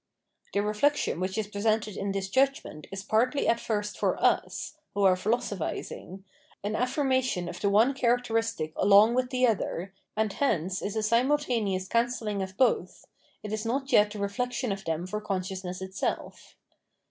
[0.55, 5.03] The reflection which is presented in this judgment is partly at flrst for us [who
[5.03, 6.23] are philosophising]
[6.63, 11.87] an affirmation of the one characteristic along with the other, and hence is a simultaneous
[11.87, 13.05] cancelling of both;
[13.43, 16.55] it is not yet the reflection of them for consciousness itself.